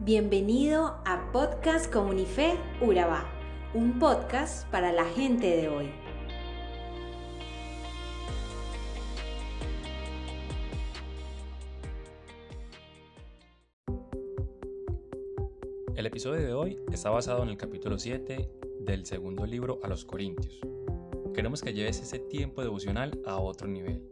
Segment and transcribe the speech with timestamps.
[0.00, 3.28] Bienvenido a Podcast Comunife Urabá,
[3.74, 5.90] un podcast para la gente de hoy.
[15.96, 20.04] El episodio de hoy está basado en el capítulo 7 del segundo libro a los
[20.04, 20.60] Corintios.
[21.34, 24.08] Queremos que lleves ese tiempo devocional a otro nivel.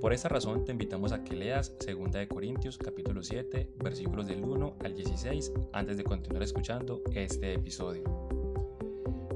[0.00, 4.44] Por esa razón te invitamos a que leas 2 de Corintios capítulo 7 versículos del
[4.44, 8.04] 1 al 16 antes de continuar escuchando este episodio.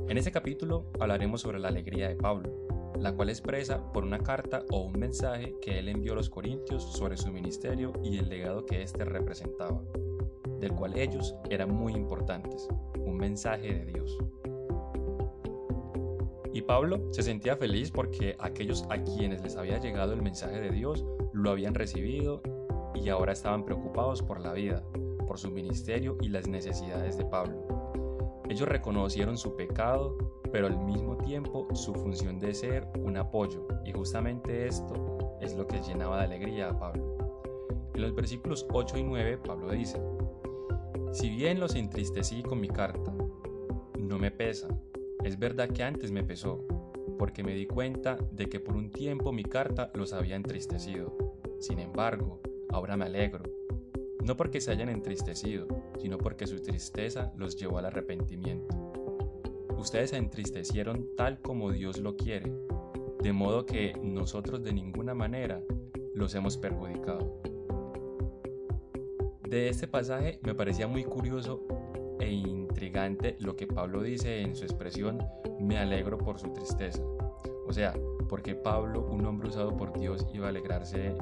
[0.08, 2.50] En este capítulo hablaremos sobre la alegría de Pablo,
[2.98, 6.84] la cual expresa por una carta o un mensaje que él envió a los corintios
[6.92, 9.82] sobre su ministerio y el legado que éste representaba,
[10.60, 12.68] del cual ellos eran muy importantes,
[12.98, 14.18] un mensaje de Dios.
[16.52, 20.70] Y Pablo se sentía feliz porque aquellos a quienes les había llegado el mensaje de
[20.70, 22.42] Dios lo habían recibido
[22.94, 24.82] y ahora estaban preocupados por la vida,
[25.26, 28.42] por su ministerio y las necesidades de Pablo.
[28.48, 30.18] Ellos reconocieron su pecado,
[30.50, 35.68] pero al mismo tiempo su función de ser un apoyo, y justamente esto es lo
[35.68, 37.16] que llenaba de alegría a Pablo.
[37.94, 40.00] En los versículos 8 y 9 Pablo dice,
[41.12, 43.12] Si bien los entristecí con mi carta,
[43.98, 44.68] no me pesa,
[45.24, 46.64] es verdad que antes me pesó,
[47.18, 51.16] porque me di cuenta de que por un tiempo mi carta los había entristecido.
[51.58, 52.40] Sin embargo,
[52.70, 53.42] ahora me alegro,
[54.24, 55.66] no porque se hayan entristecido,
[55.98, 58.74] sino porque su tristeza los llevó al arrepentimiento.
[59.76, 62.52] Ustedes se entristecieron tal como Dios lo quiere,
[63.22, 65.62] de modo que nosotros de ninguna manera
[66.14, 67.40] los hemos perjudicado.
[69.48, 71.66] De este pasaje me parecía muy curioso
[72.20, 75.26] e intrigante lo que Pablo dice en su expresión
[75.58, 77.02] me alegro por su tristeza.
[77.66, 77.94] O sea,
[78.28, 81.16] porque Pablo, un hombre usado por Dios, iba a alegrarse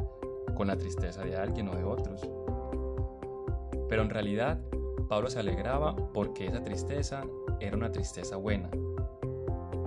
[0.54, 2.28] con la tristeza de alguien o de otros.
[3.88, 4.58] Pero en realidad,
[5.08, 7.22] Pablo se alegraba porque esa tristeza
[7.60, 8.70] era una tristeza buena.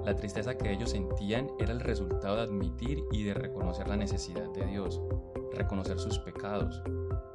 [0.06, 4.50] La tristeza que ellos sentían era el resultado de admitir y de reconocer la necesidad
[4.50, 5.00] de Dios,
[5.54, 6.82] reconocer sus pecados,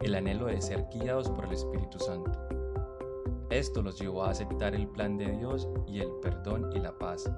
[0.00, 2.45] el anhelo de ser guiados por el Espíritu Santo.
[3.50, 7.30] Esto los llevó a aceptar el plan de Dios y el perdón y la paz.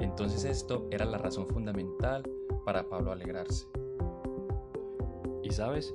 [0.00, 2.22] Entonces esto era la razón fundamental
[2.64, 3.66] para Pablo alegrarse.
[5.42, 5.94] Y sabes,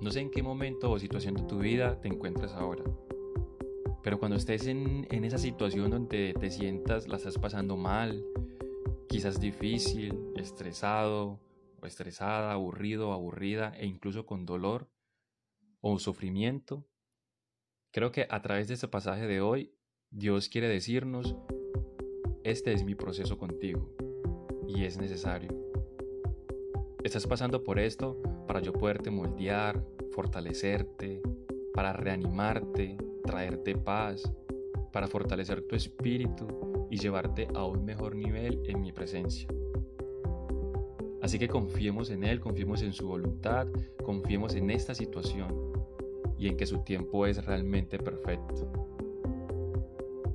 [0.00, 2.84] no sé en qué momento o situación de tu vida te encuentres ahora,
[4.02, 8.24] pero cuando estés en, en esa situación donde te sientas, la estás pasando mal,
[9.08, 11.40] quizás difícil, estresado
[11.82, 14.88] o estresada, aburrido, aburrida e incluso con dolor
[15.80, 16.86] o sufrimiento,
[17.96, 19.72] Creo que a través de este pasaje de hoy,
[20.10, 21.34] Dios quiere decirnos,
[22.44, 23.90] este es mi proceso contigo
[24.68, 25.48] y es necesario.
[27.02, 31.22] Estás pasando por esto para yo poderte moldear, fortalecerte,
[31.72, 34.30] para reanimarte, traerte paz,
[34.92, 39.48] para fortalecer tu espíritu y llevarte a un mejor nivel en mi presencia.
[41.22, 43.66] Así que confiemos en Él, confiemos en su voluntad,
[44.04, 45.75] confiemos en esta situación
[46.38, 48.70] y en que su tiempo es realmente perfecto.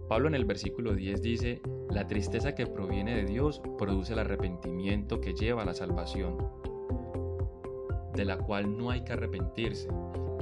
[0.08, 5.22] Pablo en el versículo 10 dice, la tristeza que proviene de Dios produce el arrepentimiento
[5.22, 6.38] que lleva a la salvación,
[8.14, 9.88] de la cual no hay que arrepentirse,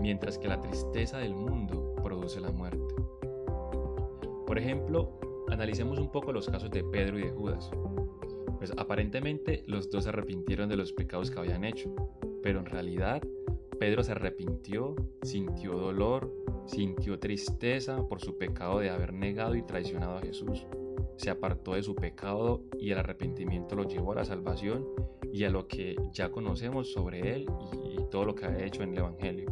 [0.02, 2.96] mientras que la tristeza del mundo produce la muerte.
[4.48, 5.12] Por ejemplo,
[5.50, 7.70] analicemos un poco los casos de Pedro y de Judas.
[8.58, 11.94] Pues aparentemente los dos se arrepintieron de los pecados que habían hecho,
[12.42, 13.22] pero en realidad
[13.80, 16.30] Pedro se arrepintió, sintió dolor,
[16.66, 20.66] sintió tristeza por su pecado de haber negado y traicionado a Jesús.
[21.16, 24.86] Se apartó de su pecado y el arrepentimiento lo llevó a la salvación
[25.32, 27.46] y a lo que ya conocemos sobre él
[27.96, 29.52] y todo lo que ha hecho en el Evangelio.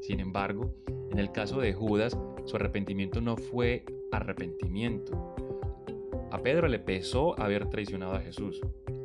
[0.00, 0.74] Sin embargo,
[1.10, 5.34] en el caso de Judas, su arrepentimiento no fue arrepentimiento.
[6.30, 8.60] A Pedro le pesó haber traicionado a Jesús.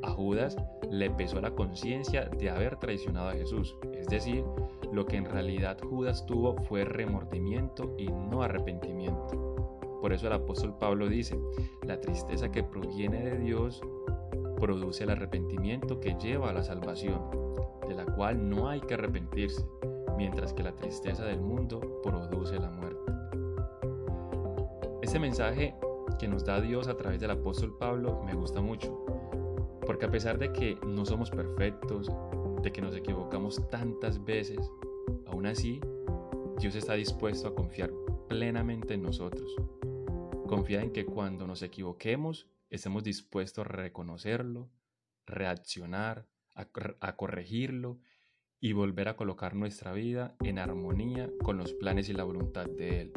[0.09, 0.57] Judas
[0.89, 3.75] le pesó la conciencia de haber traicionado a Jesús.
[3.93, 4.43] Es decir,
[4.91, 9.49] lo que en realidad Judas tuvo fue remordimiento y no arrepentimiento.
[10.01, 11.37] Por eso el apóstol Pablo dice,
[11.83, 13.81] la tristeza que proviene de Dios
[14.59, 17.21] produce el arrepentimiento que lleva a la salvación,
[17.87, 19.65] de la cual no hay que arrepentirse,
[20.17, 23.11] mientras que la tristeza del mundo produce la muerte.
[25.01, 25.75] Este mensaje
[26.19, 28.98] que nos da Dios a través del apóstol Pablo me gusta mucho,
[29.89, 32.11] porque a pesar de que no somos perfectos,
[32.61, 34.71] de que nos equivocamos tantas veces,
[35.25, 35.81] aún así,
[36.59, 37.89] Dios está dispuesto a confiar
[38.27, 39.51] plenamente en nosotros.
[40.47, 44.69] Confía en que cuando nos equivoquemos, estemos dispuestos a reconocerlo,
[45.25, 47.97] reaccionar, a, corregirlo
[48.59, 53.01] y volver a colocar nuestra vida en armonía con los planes y la voluntad de
[53.01, 53.13] Él.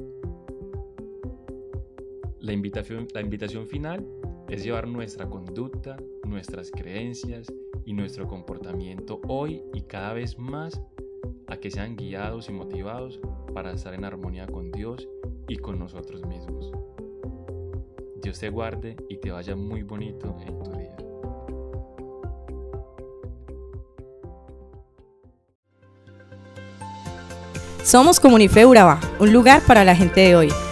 [2.41, 4.22] La invitación, la invitación final
[4.53, 5.97] es llevar nuestra conducta,
[6.27, 7.51] nuestras creencias
[7.87, 10.79] y nuestro comportamiento hoy y cada vez más
[11.47, 13.19] a que sean guiados y motivados
[13.55, 15.09] para estar en armonía con Dios
[15.49, 16.71] y con nosotros mismos.
[18.23, 20.97] Dios te guarde y te vaya muy bonito en tu día.
[27.83, 30.72] Somos Comunife Urabá, un lugar para la gente de hoy.